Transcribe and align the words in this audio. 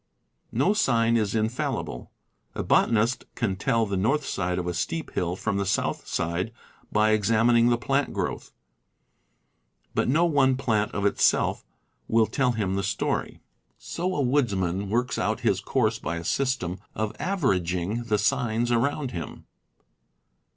No 0.51 0.69
one 0.69 0.73
sign 0.73 1.15
is 1.15 1.35
infallible. 1.35 2.09
A 2.55 2.63
botanist 2.63 3.25
can 3.35 3.55
tell 3.55 3.85
the 3.85 3.95
north 3.95 4.25
side 4.25 4.57
of 4.57 4.65
a 4.65 4.73
steep 4.73 5.11
hill 5.11 5.35
from 5.35 5.57
the 5.57 5.65
south 5.67 6.07
side 6.07 6.51
by 6.91 7.11
exam 7.11 7.49
ining 7.49 7.69
the 7.69 7.77
plant 7.77 8.11
growth; 8.11 8.51
but 9.93 10.07
no 10.09 10.25
one 10.25 10.57
plant 10.57 10.91
of 10.93 11.05
itself 11.05 11.63
will 12.07 12.25
tell 12.25 12.53
him 12.53 12.73
the 12.77 12.81
story. 12.83 13.41
So 13.77 14.15
a 14.15 14.21
woodsman 14.21 14.89
works 14.89 15.19
out 15.19 15.41
his 15.41 15.59
course 15.61 15.99
by 15.99 16.15
a 16.17 16.23
system 16.23 16.79
of 16.95 17.15
averaging 17.19 18.05
the 18.05 18.17
signs 18.17 18.71
around 18.71 19.11
him. 19.11 19.45